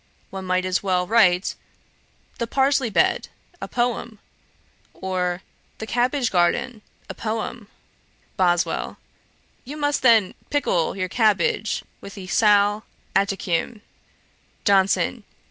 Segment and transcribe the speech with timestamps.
[0.31, 1.53] One might as well write
[2.39, 3.27] the "Parsley bed,
[3.61, 4.17] a Poem;"
[4.95, 5.43] or
[5.77, 7.67] "The Cabbage garden, a Poem."'
[8.35, 8.97] BOSWELL.
[9.63, 12.83] 'You must then pickle your cabbage with the sal
[13.15, 13.81] atticum.'
[14.65, 15.23] JOHNSON.